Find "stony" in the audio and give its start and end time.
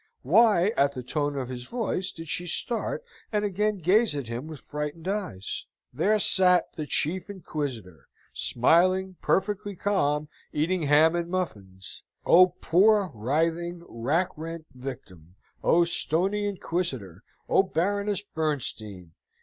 15.85-16.47